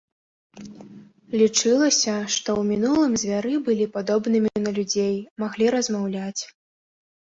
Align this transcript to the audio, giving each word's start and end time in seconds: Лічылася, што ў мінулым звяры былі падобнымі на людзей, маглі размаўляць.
Лічылася, 1.41 2.15
што 2.35 2.49
ў 2.61 2.71
мінулым 2.71 3.13
звяры 3.27 3.55
былі 3.71 3.85
падобнымі 4.01 4.49
на 4.67 4.77
людзей, 4.81 5.15
маглі 5.47 5.65
размаўляць. 5.81 6.41